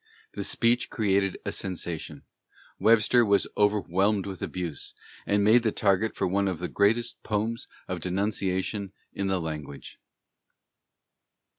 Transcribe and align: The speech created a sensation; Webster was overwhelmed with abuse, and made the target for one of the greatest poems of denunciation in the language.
The 0.33 0.43
speech 0.43 0.89
created 0.89 1.37
a 1.45 1.51
sensation; 1.51 2.23
Webster 2.79 3.23
was 3.23 3.45
overwhelmed 3.55 4.25
with 4.25 4.41
abuse, 4.41 4.95
and 5.27 5.43
made 5.43 5.61
the 5.61 5.71
target 5.71 6.15
for 6.15 6.25
one 6.25 6.47
of 6.47 6.57
the 6.57 6.67
greatest 6.67 7.21
poems 7.21 7.67
of 7.87 7.99
denunciation 8.01 8.93
in 9.13 9.27
the 9.27 9.39
language. 9.39 9.99